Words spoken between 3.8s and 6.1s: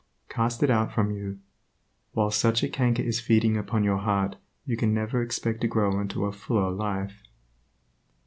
your heart you can never expect to grow